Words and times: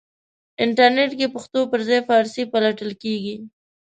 انټرنېټ 0.63 1.11
کې 1.19 1.27
پښتو 1.35 1.59
پرځای 1.73 1.99
فارسی 2.07 2.43
پلټل 2.53 2.91
کېږي. 3.03 3.35